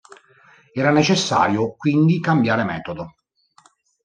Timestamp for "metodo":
2.63-3.13